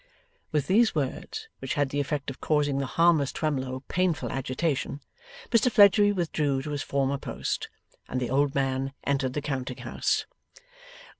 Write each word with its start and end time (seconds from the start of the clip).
With 0.51 0.65
these 0.65 0.95
words, 0.95 1.47
which 1.59 1.75
had 1.75 1.89
the 1.91 1.99
effect 1.99 2.31
of 2.31 2.41
causing 2.41 2.79
the 2.79 2.87
harmless 2.87 3.31
Twemlow 3.31 3.83
painful 3.87 4.31
agitation, 4.31 4.99
Mr 5.51 5.71
Fledgeby 5.71 6.11
withdrew 6.11 6.63
to 6.63 6.71
his 6.71 6.81
former 6.81 7.19
post, 7.19 7.69
and 8.09 8.19
the 8.19 8.31
old 8.31 8.55
man 8.55 8.93
entered 9.03 9.33
the 9.33 9.43
counting 9.43 9.77
house. 9.77 10.25